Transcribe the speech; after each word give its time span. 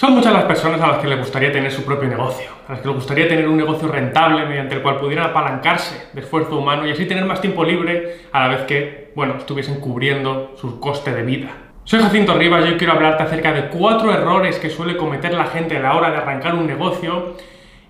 Son 0.00 0.14
muchas 0.14 0.32
las 0.32 0.44
personas 0.44 0.80
a 0.80 0.86
las 0.86 0.96
que 0.96 1.08
les 1.08 1.18
gustaría 1.18 1.52
tener 1.52 1.70
su 1.70 1.84
propio 1.84 2.08
negocio, 2.08 2.48
a 2.66 2.72
las 2.72 2.80
que 2.80 2.88
les 2.88 2.96
gustaría 2.96 3.28
tener 3.28 3.46
un 3.46 3.58
negocio 3.58 3.86
rentable 3.86 4.46
mediante 4.46 4.76
el 4.76 4.80
cual 4.80 4.96
pudieran 4.96 5.28
apalancarse 5.28 6.06
de 6.14 6.22
esfuerzo 6.22 6.56
humano 6.56 6.86
y 6.86 6.90
así 6.92 7.04
tener 7.04 7.26
más 7.26 7.42
tiempo 7.42 7.62
libre 7.66 8.20
a 8.32 8.40
la 8.40 8.48
vez 8.48 8.62
que, 8.62 9.12
bueno, 9.14 9.34
estuviesen 9.36 9.78
cubriendo 9.78 10.54
su 10.58 10.80
coste 10.80 11.12
de 11.12 11.22
vida. 11.22 11.50
Soy 11.84 12.00
Jacinto 12.00 12.32
Rivas 12.32 12.64
y 12.64 12.68
hoy 12.70 12.78
quiero 12.78 12.94
hablarte 12.94 13.24
acerca 13.24 13.52
de 13.52 13.68
cuatro 13.68 14.10
errores 14.10 14.58
que 14.58 14.70
suele 14.70 14.96
cometer 14.96 15.34
la 15.34 15.48
gente 15.48 15.76
a 15.76 15.80
la 15.80 15.94
hora 15.94 16.10
de 16.10 16.16
arrancar 16.16 16.54
un 16.54 16.66
negocio 16.66 17.36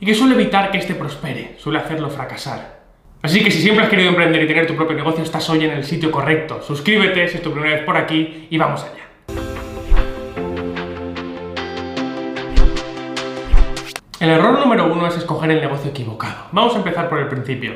y 0.00 0.04
que 0.04 0.16
suele 0.16 0.34
evitar 0.34 0.72
que 0.72 0.78
éste 0.78 0.96
prospere, 0.96 1.54
suele 1.58 1.78
hacerlo 1.78 2.10
fracasar. 2.10 2.80
Así 3.22 3.44
que 3.44 3.52
si 3.52 3.62
siempre 3.62 3.84
has 3.84 3.88
querido 3.88 4.08
emprender 4.08 4.42
y 4.42 4.48
tener 4.48 4.66
tu 4.66 4.74
propio 4.74 4.96
negocio, 4.96 5.22
estás 5.22 5.48
hoy 5.48 5.64
en 5.64 5.70
el 5.70 5.84
sitio 5.84 6.10
correcto. 6.10 6.60
Suscríbete 6.60 7.28
si 7.28 7.36
es 7.36 7.42
tu 7.44 7.52
primera 7.52 7.76
vez 7.76 7.84
por 7.84 7.96
aquí 7.96 8.48
y 8.50 8.58
vamos 8.58 8.82
allá. 8.82 9.09
El 14.20 14.28
error 14.28 14.58
número 14.58 14.92
uno 14.92 15.06
es 15.06 15.16
escoger 15.16 15.50
el 15.50 15.62
negocio 15.62 15.92
equivocado. 15.92 16.48
Vamos 16.52 16.74
a 16.74 16.76
empezar 16.76 17.08
por 17.08 17.20
el 17.20 17.28
principio. 17.28 17.72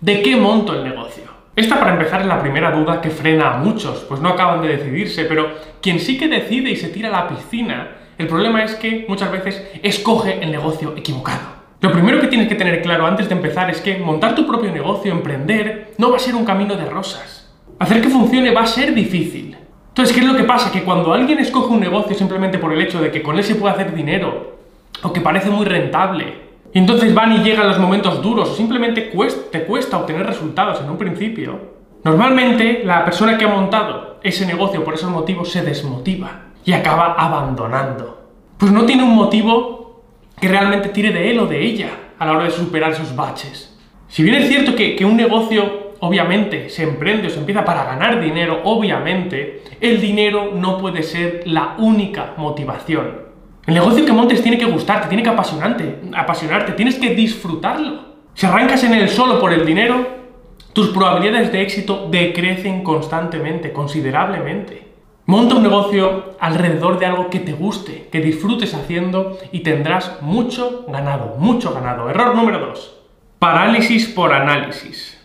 ¿De 0.00 0.22
qué 0.22 0.36
monto 0.36 0.72
el 0.72 0.84
negocio? 0.84 1.24
Esta 1.56 1.76
para 1.80 1.94
empezar 1.94 2.20
es 2.20 2.28
la 2.28 2.40
primera 2.40 2.70
duda 2.70 3.00
que 3.00 3.10
frena 3.10 3.54
a 3.54 3.56
muchos, 3.56 4.04
pues 4.08 4.20
no 4.20 4.28
acaban 4.28 4.62
de 4.62 4.68
decidirse, 4.68 5.24
pero 5.24 5.48
quien 5.82 5.98
sí 5.98 6.16
que 6.16 6.28
decide 6.28 6.70
y 6.70 6.76
se 6.76 6.90
tira 6.90 7.08
a 7.08 7.24
la 7.24 7.28
piscina, 7.28 7.96
el 8.16 8.28
problema 8.28 8.62
es 8.62 8.76
que 8.76 9.06
muchas 9.08 9.32
veces 9.32 9.60
escoge 9.82 10.38
el 10.40 10.52
negocio 10.52 10.94
equivocado. 10.96 11.48
Lo 11.80 11.90
primero 11.90 12.20
que 12.20 12.28
tienes 12.28 12.46
que 12.46 12.54
tener 12.54 12.80
claro 12.80 13.04
antes 13.04 13.28
de 13.28 13.34
empezar 13.34 13.68
es 13.68 13.80
que 13.80 13.98
montar 13.98 14.36
tu 14.36 14.46
propio 14.46 14.70
negocio, 14.70 15.10
emprender, 15.10 15.94
no 15.98 16.12
va 16.12 16.18
a 16.18 16.20
ser 16.20 16.36
un 16.36 16.44
camino 16.44 16.76
de 16.76 16.88
rosas. 16.88 17.52
Hacer 17.80 18.00
que 18.00 18.08
funcione 18.08 18.54
va 18.54 18.60
a 18.60 18.66
ser 18.66 18.94
difícil. 18.94 19.56
Entonces, 19.88 20.14
¿qué 20.14 20.20
es 20.20 20.26
lo 20.28 20.36
que 20.36 20.44
pasa? 20.44 20.70
Que 20.70 20.84
cuando 20.84 21.12
alguien 21.12 21.40
escoge 21.40 21.72
un 21.72 21.80
negocio 21.80 22.14
simplemente 22.14 22.58
por 22.58 22.72
el 22.72 22.80
hecho 22.80 23.00
de 23.00 23.10
que 23.10 23.20
con 23.20 23.36
él 23.36 23.42
se 23.42 23.56
puede 23.56 23.74
hacer 23.74 23.92
dinero, 23.96 24.57
o 25.02 25.12
que 25.12 25.20
parece 25.20 25.50
muy 25.50 25.64
rentable. 25.64 26.48
Entonces 26.74 27.14
van 27.14 27.32
y 27.32 27.38
llegan 27.38 27.68
los 27.68 27.78
momentos 27.78 28.22
duros 28.22 28.56
simplemente 28.56 29.12
te 29.50 29.64
cuesta 29.64 29.96
obtener 29.96 30.26
resultados 30.26 30.80
en 30.80 30.90
un 30.90 30.98
principio. 30.98 31.78
Normalmente 32.04 32.82
la 32.84 33.04
persona 33.04 33.38
que 33.38 33.44
ha 33.44 33.48
montado 33.48 34.18
ese 34.22 34.46
negocio 34.46 34.84
por 34.84 34.94
esos 34.94 35.10
motivos 35.10 35.50
se 35.50 35.62
desmotiva 35.62 36.42
y 36.64 36.72
acaba 36.72 37.14
abandonando. 37.14 38.22
Pues 38.58 38.70
no 38.70 38.84
tiene 38.84 39.04
un 39.04 39.14
motivo 39.14 40.02
que 40.40 40.48
realmente 40.48 40.90
tire 40.90 41.12
de 41.12 41.30
él 41.30 41.40
o 41.40 41.46
de 41.46 41.64
ella 41.64 41.90
a 42.18 42.26
la 42.26 42.32
hora 42.32 42.44
de 42.44 42.50
superar 42.50 42.92
esos 42.92 43.14
baches. 43.16 43.76
Si 44.08 44.22
bien 44.22 44.36
es 44.36 44.48
cierto 44.48 44.74
que 44.74 45.04
un 45.04 45.16
negocio 45.16 45.88
obviamente 46.00 46.68
se 46.68 46.82
emprende 46.82 47.28
o 47.28 47.30
se 47.30 47.38
empieza 47.38 47.64
para 47.64 47.84
ganar 47.84 48.20
dinero, 48.20 48.60
obviamente, 48.64 49.62
el 49.80 50.00
dinero 50.00 50.52
no 50.54 50.78
puede 50.78 51.02
ser 51.02 51.42
la 51.46 51.74
única 51.78 52.34
motivación. 52.36 53.27
El 53.68 53.74
negocio 53.74 54.06
que 54.06 54.14
montes 54.14 54.42
tiene 54.42 54.56
que 54.56 54.64
gustarte, 54.64 55.08
tiene 55.08 55.22
que 55.22 55.28
apasionarte, 55.28 56.00
apasionarte, 56.16 56.72
tienes 56.72 56.94
que 56.94 57.14
disfrutarlo. 57.14 58.00
Si 58.32 58.46
arrancas 58.46 58.82
en 58.84 58.94
él 58.94 59.10
solo 59.10 59.38
por 59.38 59.52
el 59.52 59.66
dinero, 59.66 60.06
tus 60.72 60.88
probabilidades 60.88 61.52
de 61.52 61.60
éxito 61.60 62.08
decrecen 62.10 62.82
constantemente, 62.82 63.74
considerablemente. 63.74 64.88
Monta 65.26 65.56
un 65.56 65.64
negocio 65.64 66.36
alrededor 66.40 66.98
de 66.98 67.04
algo 67.04 67.28
que 67.28 67.40
te 67.40 67.52
guste, 67.52 68.08
que 68.10 68.22
disfrutes 68.22 68.72
haciendo 68.72 69.36
y 69.52 69.60
tendrás 69.60 70.22
mucho 70.22 70.86
ganado, 70.88 71.36
mucho 71.38 71.74
ganado. 71.74 72.08
Error 72.08 72.34
número 72.34 72.60
2. 72.60 72.96
Parálisis 73.38 74.06
por 74.06 74.32
análisis. 74.32 75.17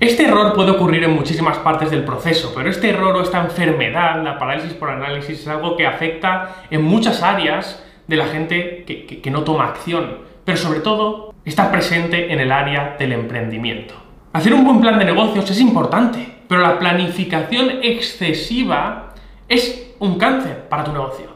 Este 0.00 0.24
error 0.24 0.54
puede 0.54 0.70
ocurrir 0.70 1.04
en 1.04 1.14
muchísimas 1.14 1.58
partes 1.58 1.90
del 1.90 2.04
proceso, 2.04 2.52
pero 2.54 2.70
este 2.70 2.88
error 2.88 3.14
o 3.14 3.20
esta 3.20 3.44
enfermedad, 3.44 4.24
la 4.24 4.38
parálisis 4.38 4.72
por 4.72 4.88
análisis, 4.88 5.40
es 5.40 5.46
algo 5.46 5.76
que 5.76 5.86
afecta 5.86 6.62
en 6.70 6.82
muchas 6.82 7.22
áreas 7.22 7.84
de 8.06 8.16
la 8.16 8.24
gente 8.24 8.84
que, 8.86 9.30
no 9.30 9.44
toma 9.44 9.66
acción, 9.66 10.20
pero 10.42 10.56
sobre 10.56 10.80
todo 10.80 11.34
está 11.44 11.70
presente 11.70 12.32
en 12.32 12.40
el 12.40 12.50
área 12.50 12.96
del 12.98 13.12
emprendimiento. 13.12 13.92
Hacer 14.32 14.54
un 14.54 14.64
buen 14.64 14.80
plan 14.80 14.98
de 14.98 15.04
negocios 15.04 15.50
es 15.50 15.60
importante, 15.60 16.26
pero 16.48 16.62
la 16.62 16.78
planificación 16.78 17.80
excesiva 17.82 19.12
es 19.50 19.92
un 19.98 20.16
cáncer 20.16 20.66
para 20.70 20.82
tu 20.82 20.92
negocio. 20.92 21.26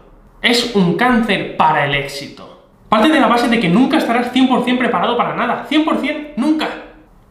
Es 0.40 0.74
un 0.74 0.96
cáncer 0.96 1.58
para 1.58 1.84
el 1.84 1.94
éxito. 1.94 2.70
Parte 2.88 3.10
de 3.10 3.20
la 3.20 3.26
base 3.26 3.48
de 3.48 3.60
que 3.60 3.68
nunca 3.68 3.98
estarás 3.98 4.32
100% 4.32 4.78
preparado 4.78 5.18
para 5.18 5.36
nada. 5.36 5.66
100% 5.68 6.32
nunca. 6.36 6.68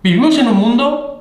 Vivimos 0.03 0.37
en 0.37 0.47
un 0.47 0.57
mundo 0.57 1.12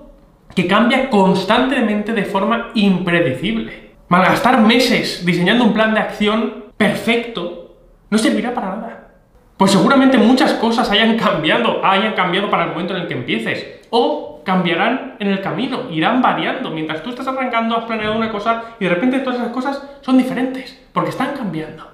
que 0.54 0.66
cambia 0.66 1.10
constantemente 1.10 2.12
de 2.12 2.24
forma 2.24 2.70
impredecible. 2.74 3.92
Malgastar 4.08 4.60
meses 4.60 5.24
diseñando 5.24 5.64
un 5.64 5.72
plan 5.72 5.94
de 5.94 6.00
acción 6.00 6.64
perfecto 6.76 7.76
no 8.10 8.18
servirá 8.18 8.52
para 8.52 8.76
nada. 8.76 9.08
Pues 9.56 9.70
seguramente 9.70 10.18
muchas 10.18 10.52
cosas 10.54 10.90
hayan 10.90 11.16
cambiado, 11.16 11.84
hayan 11.84 12.14
cambiado 12.14 12.50
para 12.50 12.64
el 12.64 12.70
momento 12.70 12.94
en 12.94 13.02
el 13.02 13.08
que 13.08 13.14
empieces, 13.14 13.80
o 13.90 14.42
cambiarán 14.44 15.16
en 15.18 15.28
el 15.28 15.40
camino, 15.40 15.88
irán 15.90 16.20
variando. 16.20 16.70
Mientras 16.70 17.02
tú 17.02 17.10
estás 17.10 17.28
arrancando, 17.28 17.76
has 17.76 17.84
planeado 17.84 18.16
una 18.16 18.30
cosa 18.30 18.64
y 18.80 18.84
de 18.84 18.90
repente 18.90 19.20
todas 19.20 19.38
esas 19.38 19.52
cosas 19.52 19.82
son 20.00 20.18
diferentes, 20.18 20.78
porque 20.92 21.10
están 21.10 21.34
cambiando. 21.36 21.90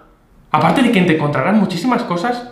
Aparte 0.50 0.82
de 0.82 0.90
que 0.90 1.02
te 1.02 1.16
encontrarán 1.16 1.60
muchísimas 1.60 2.02
cosas 2.04 2.50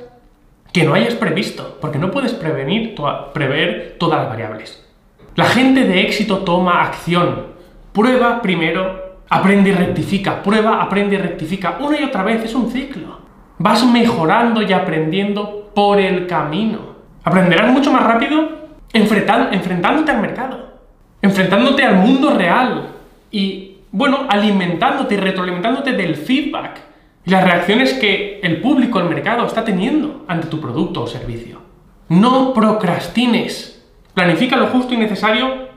que 0.72 0.84
no 0.84 0.94
hayas 0.94 1.14
previsto, 1.14 1.78
porque 1.80 1.98
no 1.98 2.10
puedes 2.10 2.34
prevenir, 2.34 2.94
prever 3.32 3.96
todas 3.98 4.20
las 4.20 4.28
variables. 4.28 4.85
La 5.36 5.44
gente 5.44 5.84
de 5.84 6.00
éxito 6.00 6.38
toma 6.38 6.82
acción. 6.82 7.48
Prueba 7.92 8.40
primero, 8.40 9.20
aprende 9.28 9.70
y 9.70 9.72
rectifica. 9.74 10.42
Prueba, 10.42 10.82
aprende 10.82 11.16
y 11.16 11.18
rectifica. 11.18 11.76
Una 11.78 12.00
y 12.00 12.04
otra 12.04 12.22
vez 12.22 12.42
es 12.42 12.54
un 12.54 12.70
ciclo. 12.70 13.20
Vas 13.58 13.84
mejorando 13.84 14.62
y 14.62 14.72
aprendiendo 14.72 15.70
por 15.74 16.00
el 16.00 16.26
camino. 16.26 16.96
Aprenderás 17.22 17.70
mucho 17.70 17.92
más 17.92 18.02
rápido 18.04 18.48
enfrentándote 18.94 20.10
al 20.10 20.22
mercado, 20.22 20.78
enfrentándote 21.20 21.82
al 21.82 21.96
mundo 21.96 22.30
real 22.30 22.88
y, 23.30 23.78
bueno, 23.92 24.20
alimentándote 24.30 25.16
y 25.16 25.18
retroalimentándote 25.18 25.92
del 25.92 26.16
feedback 26.16 26.80
y 27.26 27.30
las 27.30 27.44
reacciones 27.44 27.92
que 27.94 28.40
el 28.42 28.62
público, 28.62 29.00
el 29.00 29.10
mercado 29.10 29.44
está 29.44 29.64
teniendo 29.64 30.24
ante 30.28 30.46
tu 30.46 30.60
producto 30.60 31.02
o 31.02 31.06
servicio. 31.06 31.60
No 32.08 32.54
procrastines. 32.54 33.75
Planifica 34.16 34.56
lo 34.56 34.68
justo 34.68 34.94
y 34.94 34.96
necesario 34.96 35.68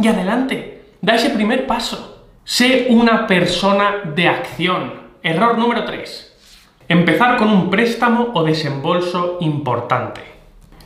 y 0.00 0.06
adelante. 0.06 0.84
Da 1.00 1.16
ese 1.16 1.30
primer 1.30 1.66
paso. 1.66 2.26
Sé 2.44 2.86
una 2.90 3.26
persona 3.26 4.02
de 4.14 4.28
acción. 4.28 4.92
Error 5.20 5.58
número 5.58 5.84
3. 5.84 6.76
Empezar 6.86 7.36
con 7.36 7.50
un 7.50 7.68
préstamo 7.70 8.28
o 8.34 8.44
desembolso 8.44 9.38
importante. 9.40 10.20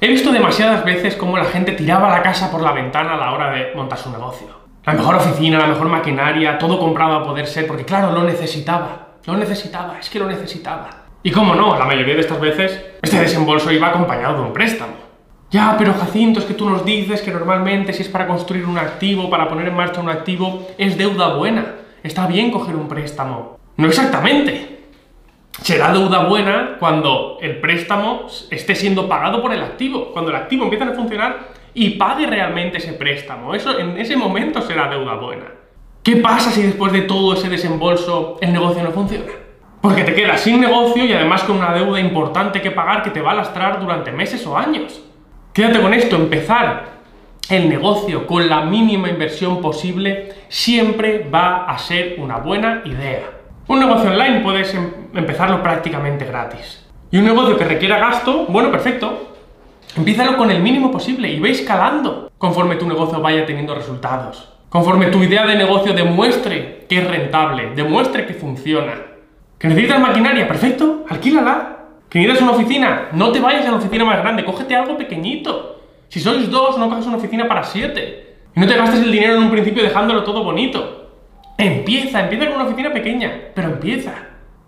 He 0.00 0.08
visto 0.08 0.32
demasiadas 0.32 0.86
veces 0.86 1.14
cómo 1.14 1.36
la 1.36 1.44
gente 1.44 1.72
tiraba 1.72 2.08
la 2.08 2.22
casa 2.22 2.50
por 2.50 2.62
la 2.62 2.72
ventana 2.72 3.12
a 3.12 3.18
la 3.18 3.32
hora 3.32 3.50
de 3.50 3.74
montar 3.74 3.98
su 3.98 4.10
negocio. 4.10 4.48
La 4.86 4.94
mejor 4.94 5.16
oficina, 5.16 5.58
la 5.58 5.66
mejor 5.66 5.88
maquinaria, 5.88 6.56
todo 6.56 6.78
comprado 6.78 7.16
a 7.16 7.24
poder 7.24 7.46
ser, 7.46 7.66
porque 7.66 7.84
claro, 7.84 8.10
lo 8.12 8.22
necesitaba. 8.22 9.08
Lo 9.26 9.36
necesitaba, 9.36 9.98
es 10.00 10.08
que 10.08 10.18
lo 10.18 10.28
necesitaba. 10.28 10.88
Y 11.22 11.30
cómo 11.30 11.54
no, 11.54 11.78
la 11.78 11.84
mayoría 11.84 12.14
de 12.14 12.22
estas 12.22 12.40
veces, 12.40 12.82
este 13.02 13.20
desembolso 13.20 13.70
iba 13.70 13.88
acompañado 13.88 14.36
de 14.36 14.40
un 14.44 14.52
préstamo. 14.54 15.01
Ya, 15.52 15.76
pero 15.78 15.92
Jacinto, 15.92 16.40
es 16.40 16.46
que 16.46 16.54
tú 16.54 16.68
nos 16.68 16.82
dices 16.82 17.20
que 17.20 17.30
normalmente 17.30 17.92
si 17.92 18.00
es 18.00 18.08
para 18.08 18.26
construir 18.26 18.64
un 18.64 18.78
activo, 18.78 19.28
para 19.28 19.50
poner 19.50 19.68
en 19.68 19.76
marcha 19.76 20.00
un 20.00 20.08
activo, 20.08 20.66
es 20.78 20.96
deuda 20.96 21.34
buena. 21.34 21.74
Está 22.02 22.26
bien 22.26 22.50
coger 22.50 22.74
un 22.74 22.88
préstamo. 22.88 23.58
No 23.76 23.86
exactamente. 23.86 24.80
Será 25.60 25.92
deuda 25.92 26.24
buena 26.24 26.76
cuando 26.80 27.36
el 27.42 27.60
préstamo 27.60 28.28
esté 28.50 28.74
siendo 28.74 29.06
pagado 29.10 29.42
por 29.42 29.52
el 29.52 29.62
activo, 29.62 30.10
cuando 30.14 30.30
el 30.30 30.38
activo 30.38 30.64
empieza 30.64 30.86
a 30.86 30.94
funcionar 30.94 31.50
y 31.74 31.90
pague 31.90 32.26
realmente 32.26 32.78
ese 32.78 32.94
préstamo. 32.94 33.54
Eso 33.54 33.78
en 33.78 33.98
ese 33.98 34.16
momento 34.16 34.62
será 34.62 34.88
deuda 34.88 35.16
buena. 35.16 35.44
¿Qué 36.02 36.16
pasa 36.16 36.50
si 36.50 36.62
después 36.62 36.94
de 36.94 37.02
todo 37.02 37.34
ese 37.34 37.50
desembolso 37.50 38.38
el 38.40 38.54
negocio 38.54 38.82
no 38.82 38.90
funciona? 38.90 39.30
Porque 39.82 40.02
te 40.02 40.14
quedas 40.14 40.40
sin 40.40 40.62
negocio 40.62 41.04
y 41.04 41.12
además 41.12 41.42
con 41.42 41.58
una 41.58 41.74
deuda 41.74 42.00
importante 42.00 42.62
que 42.62 42.70
pagar 42.70 43.02
que 43.02 43.10
te 43.10 43.20
va 43.20 43.32
a 43.32 43.34
lastrar 43.34 43.78
durante 43.78 44.10
meses 44.12 44.46
o 44.46 44.56
años. 44.56 45.02
Quédate 45.52 45.80
con 45.82 45.92
esto, 45.92 46.16
empezar 46.16 46.92
el 47.50 47.68
negocio 47.68 48.26
con 48.26 48.48
la 48.48 48.62
mínima 48.62 49.10
inversión 49.10 49.60
posible 49.60 50.32
siempre 50.48 51.28
va 51.28 51.66
a 51.66 51.78
ser 51.78 52.16
una 52.18 52.38
buena 52.38 52.80
idea. 52.86 53.24
Un 53.68 53.80
negocio 53.80 54.10
online 54.10 54.40
puedes 54.40 54.72
em-, 54.74 54.90
empezarlo 55.14 55.62
prácticamente 55.62 56.24
gratis. 56.24 56.86
Y 57.10 57.18
un 57.18 57.26
negocio 57.26 57.58
que 57.58 57.64
requiera 57.64 57.98
gasto, 57.98 58.46
bueno, 58.46 58.70
perfecto. 58.70 59.34
Empiézalo 59.94 60.38
con 60.38 60.50
el 60.50 60.62
mínimo 60.62 60.90
posible 60.90 61.28
y 61.28 61.38
ve 61.38 61.50
escalando 61.50 62.32
conforme 62.38 62.76
tu 62.76 62.88
negocio 62.88 63.20
vaya 63.20 63.44
teniendo 63.44 63.74
resultados. 63.74 64.48
Conforme 64.70 65.08
tu 65.08 65.22
idea 65.22 65.46
de 65.46 65.56
negocio 65.56 65.92
demuestre 65.92 66.86
que 66.88 67.00
es 67.00 67.06
rentable, 67.06 67.72
demuestre 67.76 68.24
que 68.24 68.32
funciona. 68.32 68.94
¿Que 69.58 69.68
necesitas 69.68 70.00
maquinaria? 70.00 70.48
Perfecto, 70.48 71.04
alquílala. 71.10 71.71
¿Que 72.12 72.18
necesitas 72.18 72.42
una 72.42 72.52
oficina? 72.52 73.08
No 73.12 73.32
te 73.32 73.40
vayas 73.40 73.64
a 73.64 73.70
la 73.70 73.78
oficina 73.78 74.04
más 74.04 74.18
grande, 74.18 74.44
cógete 74.44 74.76
algo 74.76 74.98
pequeñito. 74.98 75.80
Si 76.08 76.20
sois 76.20 76.50
dos, 76.50 76.76
no 76.76 76.90
coges 76.90 77.06
una 77.06 77.16
oficina 77.16 77.48
para 77.48 77.64
siete. 77.64 78.36
Y 78.54 78.60
no 78.60 78.66
te 78.66 78.76
gastes 78.76 79.00
el 79.00 79.10
dinero 79.10 79.36
en 79.36 79.44
un 79.44 79.50
principio 79.50 79.82
dejándolo 79.82 80.22
todo 80.22 80.44
bonito. 80.44 81.08
Empieza, 81.56 82.20
empieza 82.20 82.48
con 82.48 82.56
una 82.56 82.64
oficina 82.64 82.92
pequeña, 82.92 83.32
pero 83.54 83.68
empieza. 83.68 84.12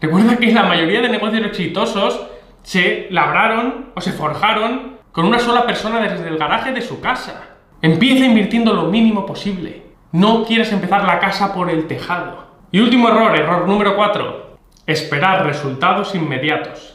Recuerda 0.00 0.38
que 0.38 0.52
la 0.52 0.62
mayoría 0.62 1.02
de 1.02 1.10
negocios 1.10 1.44
exitosos 1.44 2.18
se 2.62 3.08
labraron 3.10 3.90
o 3.94 4.00
se 4.00 4.12
forjaron 4.12 4.96
con 5.12 5.26
una 5.26 5.38
sola 5.38 5.66
persona 5.66 6.00
desde 6.00 6.26
el 6.26 6.38
garaje 6.38 6.72
de 6.72 6.80
su 6.80 7.02
casa. 7.02 7.56
Empieza 7.82 8.24
invirtiendo 8.24 8.72
lo 8.72 8.84
mínimo 8.84 9.26
posible. 9.26 9.82
No 10.12 10.44
quieres 10.44 10.72
empezar 10.72 11.04
la 11.04 11.18
casa 11.18 11.52
por 11.52 11.68
el 11.68 11.88
tejado. 11.88 12.46
Y 12.72 12.80
último 12.80 13.10
error, 13.10 13.38
error 13.38 13.68
número 13.68 13.96
4. 13.96 14.56
Esperar 14.86 15.44
resultados 15.44 16.14
inmediatos. 16.14 16.93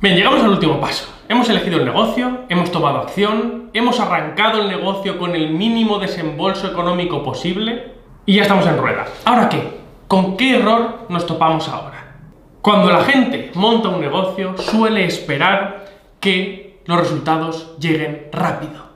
Bien, 0.00 0.16
llegamos 0.16 0.42
al 0.42 0.48
último 0.48 0.80
paso. 0.80 1.12
Hemos 1.28 1.50
elegido 1.50 1.78
el 1.78 1.84
negocio, 1.84 2.46
hemos 2.48 2.72
tomado 2.72 3.00
acción, 3.00 3.68
hemos 3.74 4.00
arrancado 4.00 4.62
el 4.62 4.68
negocio 4.68 5.18
con 5.18 5.36
el 5.36 5.50
mínimo 5.50 5.98
desembolso 5.98 6.68
económico 6.68 7.22
posible 7.22 7.92
y 8.24 8.36
ya 8.36 8.42
estamos 8.42 8.66
en 8.66 8.78
rueda. 8.78 9.04
¿Ahora 9.26 9.50
qué? 9.50 9.62
¿Con 10.08 10.38
qué 10.38 10.56
error 10.56 11.00
nos 11.10 11.26
topamos 11.26 11.68
ahora? 11.68 12.16
Cuando 12.62 12.90
la 12.90 13.04
gente 13.04 13.50
monta 13.52 13.90
un 13.90 14.00
negocio 14.00 14.56
suele 14.56 15.04
esperar 15.04 15.84
que 16.18 16.80
los 16.86 16.98
resultados 16.98 17.76
lleguen 17.78 18.28
rápido. 18.32 18.88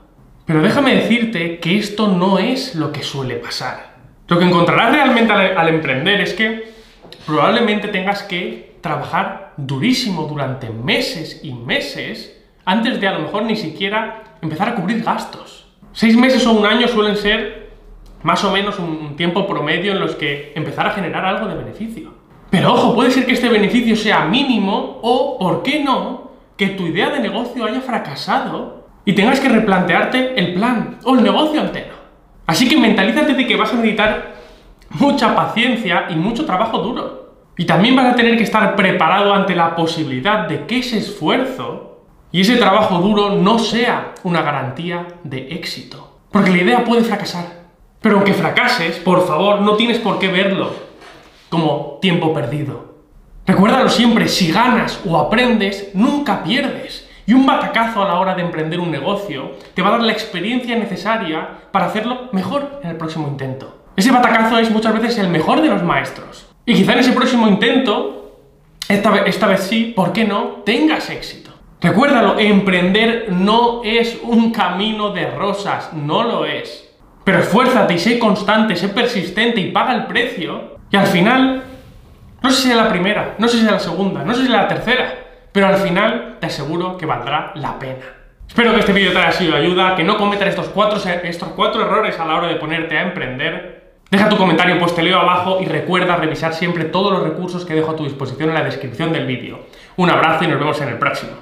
Pero 0.46 0.62
déjame 0.62 0.94
decirte 0.94 1.58
que 1.58 1.76
esto 1.76 2.08
no 2.08 2.38
es 2.38 2.76
lo 2.76 2.92
que 2.92 3.02
suele 3.02 3.34
pasar. 3.34 3.92
Lo 4.26 4.38
que 4.38 4.46
encontrarás 4.46 4.90
realmente 4.90 5.34
al, 5.34 5.68
emprender 5.68 6.22
es 6.22 6.32
que 6.32 6.72
probablemente 7.26 7.88
tengas 7.88 8.22
que 8.22 8.76
trabajar 8.80 9.52
durísimo 9.56 10.24
durante 10.24 10.70
meses 10.70 11.40
y 11.42 11.52
meses 11.52 12.40
antes 12.64 13.00
de 13.00 13.08
a 13.08 13.12
lo 13.12 13.20
mejor 13.20 13.44
ni 13.44 13.56
siquiera 13.56 14.24
empezar 14.42 14.68
a 14.68 14.74
cubrir 14.74 15.02
gastos. 15.02 15.66
Seis 15.92 16.16
meses 16.16 16.46
o 16.46 16.52
un 16.52 16.66
año 16.66 16.88
suelen 16.88 17.16
ser 17.16 17.70
más 18.22 18.42
o 18.44 18.50
menos 18.50 18.78
un 18.78 19.16
tiempo 19.16 19.46
promedio 19.46 19.92
en 19.92 20.00
los 20.00 20.16
que 20.16 20.52
empezar 20.54 20.86
a 20.86 20.90
generar 20.90 21.24
algo 21.24 21.46
de 21.46 21.54
beneficio. 21.54 22.14
Pero 22.50 22.72
ojo, 22.72 22.94
puede 22.94 23.10
ser 23.10 23.26
que 23.26 23.32
este 23.32 23.48
beneficio 23.48 23.96
sea 23.96 24.24
mínimo 24.26 24.98
o, 25.02 25.38
¿por 25.38 25.62
qué 25.62 25.82
no?, 25.82 26.32
que 26.56 26.68
tu 26.68 26.86
idea 26.86 27.10
de 27.10 27.20
negocio 27.20 27.64
haya 27.64 27.80
fracasado 27.80 28.86
y 29.04 29.12
tengas 29.12 29.40
que 29.40 29.48
replantearte 29.48 30.38
el 30.38 30.54
plan 30.54 30.98
o 31.04 31.16
el 31.16 31.22
negocio 31.22 31.60
entero. 31.60 31.94
Así 32.46 32.68
que 32.68 32.76
mentalízate 32.76 33.34
de 33.34 33.46
que 33.46 33.56
vas 33.56 33.72
a 33.72 33.76
necesitar 33.76 34.33
mucha 34.94 35.34
paciencia 35.34 36.06
y 36.10 36.16
mucho 36.16 36.46
trabajo 36.46 36.78
duro. 36.78 37.24
Y 37.56 37.66
también 37.66 37.94
vas 37.94 38.12
a 38.12 38.16
tener 38.16 38.36
que 38.36 38.42
estar 38.44 38.74
preparado 38.74 39.32
ante 39.32 39.54
la 39.54 39.76
posibilidad 39.76 40.48
de 40.48 40.66
que 40.66 40.78
ese 40.78 40.98
esfuerzo 40.98 42.00
y 42.32 42.40
ese 42.40 42.56
trabajo 42.56 42.98
duro 42.98 43.30
no 43.36 43.60
sea 43.60 44.14
una 44.24 44.42
garantía 44.42 45.06
de 45.22 45.54
éxito. 45.54 46.18
Porque 46.32 46.50
la 46.50 46.62
idea 46.62 46.84
puede 46.84 47.04
fracasar. 47.04 47.64
Pero 48.00 48.16
aunque 48.16 48.34
fracases, 48.34 48.96
por 48.96 49.26
favor, 49.26 49.60
no 49.60 49.76
tienes 49.76 49.98
por 49.98 50.18
qué 50.18 50.28
verlo 50.28 50.72
como 51.48 51.98
tiempo 52.02 52.34
perdido. 52.34 52.94
Recuérdalo 53.46 53.88
siempre, 53.88 54.26
si 54.26 54.50
ganas 54.50 55.00
o 55.06 55.16
aprendes, 55.16 55.90
nunca 55.94 56.42
pierdes. 56.42 57.08
Y 57.24 57.34
un 57.34 57.46
batacazo 57.46 58.02
a 58.02 58.08
la 58.08 58.18
hora 58.18 58.34
de 58.34 58.42
emprender 58.42 58.80
un 58.80 58.90
negocio 58.90 59.52
te 59.74 59.82
va 59.82 59.88
a 59.88 59.92
dar 59.92 60.02
la 60.02 60.12
experiencia 60.12 60.76
necesaria 60.76 61.48
para 61.70 61.86
hacerlo 61.86 62.30
mejor 62.32 62.80
en 62.82 62.90
el 62.90 62.96
próximo 62.96 63.28
intento. 63.28 63.83
Ese 63.96 64.10
batacazo 64.10 64.58
es 64.58 64.70
muchas 64.70 64.92
veces 64.94 65.18
el 65.18 65.28
mejor 65.28 65.62
de 65.62 65.68
los 65.68 65.82
maestros. 65.82 66.48
Y 66.66 66.74
quizá 66.74 66.94
en 66.94 66.98
ese 67.00 67.12
próximo 67.12 67.46
intento, 67.46 68.40
esta 68.88 69.10
vez, 69.10 69.60
sí, 69.60 69.92
¿por 69.94 70.12
qué 70.12 70.24
no? 70.24 70.62
Tengas 70.64 71.10
éxito. 71.10 71.52
Recuérdalo, 71.80 72.38
emprender 72.38 73.26
no 73.30 73.82
es 73.84 74.18
un 74.22 74.50
camino 74.50 75.10
de 75.10 75.30
rosas, 75.30 75.92
no 75.92 76.22
lo 76.24 76.44
es. 76.44 76.90
Pero 77.24 77.38
esfuérzate 77.38 77.94
y 77.94 77.98
sé 77.98 78.18
constante, 78.18 78.74
sé 78.74 78.88
persistente 78.88 79.60
y 79.60 79.70
paga 79.70 79.94
el 79.94 80.06
precio. 80.06 80.78
Y 80.90 80.96
al 80.96 81.06
final, 81.06 81.62
no 82.42 82.50
sé 82.50 82.62
si 82.62 82.70
es 82.70 82.76
la 82.76 82.88
primera, 82.88 83.36
no 83.38 83.46
sé 83.46 83.58
si 83.58 83.64
es 83.64 83.70
la 83.70 83.78
segunda, 83.78 84.24
no 84.24 84.32
sé 84.32 84.40
si 84.40 84.46
es 84.46 84.52
la 84.52 84.66
tercera, 84.66 85.14
pero 85.52 85.66
al 85.66 85.76
final 85.76 86.38
te 86.40 86.46
aseguro 86.46 86.96
que 86.96 87.06
valdrá 87.06 87.52
la 87.54 87.78
pena. 87.78 88.04
Espero 88.48 88.72
que 88.72 88.80
este 88.80 88.92
vídeo 88.92 89.12
te 89.12 89.18
haya 89.18 89.32
sido 89.32 89.52
de 89.52 89.58
ayuda, 89.58 89.94
que 89.94 90.04
no 90.04 90.16
cometas 90.16 90.48
estos 90.48 90.68
cuatro 90.68 91.80
errores 91.82 92.18
a 92.18 92.24
la 92.24 92.36
hora 92.36 92.48
de 92.48 92.56
ponerte 92.56 92.98
a 92.98 93.02
emprender. 93.02 93.83
Deja 94.14 94.28
tu 94.28 94.36
comentario, 94.36 94.78
pues 94.78 94.94
te 94.94 95.02
leo 95.02 95.18
abajo 95.18 95.58
y 95.60 95.64
recuerda 95.64 96.14
revisar 96.14 96.54
siempre 96.54 96.84
todos 96.84 97.10
los 97.10 97.24
recursos 97.24 97.64
que 97.64 97.74
dejo 97.74 97.90
a 97.90 97.96
tu 97.96 98.04
disposición 98.04 98.50
en 98.50 98.54
la 98.54 98.62
descripción 98.62 99.12
del 99.12 99.26
vídeo. 99.26 99.66
Un 99.96 100.08
abrazo 100.08 100.44
y 100.44 100.46
nos 100.46 100.60
vemos 100.60 100.80
en 100.80 100.88
el 100.90 100.98
próximo. 100.98 101.32